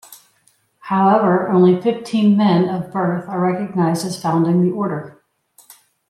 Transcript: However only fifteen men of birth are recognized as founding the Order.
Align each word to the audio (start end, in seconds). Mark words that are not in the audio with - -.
However 0.79 1.47
only 1.51 1.79
fifteen 1.79 2.35
men 2.35 2.67
of 2.67 2.91
birth 2.91 3.29
are 3.29 3.39
recognized 3.39 4.03
as 4.03 4.19
founding 4.19 4.63
the 4.63 4.71
Order. 4.71 5.21